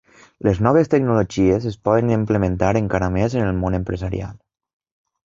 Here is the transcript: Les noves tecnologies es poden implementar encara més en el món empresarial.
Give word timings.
Les 0.45 0.59
noves 0.67 0.87
tecnologies 0.93 1.67
es 1.71 1.77
poden 1.89 2.09
implementar 2.15 2.71
encara 2.81 3.11
més 3.19 3.37
en 3.43 3.47
el 3.51 3.61
món 3.65 3.79
empresarial. 3.81 4.33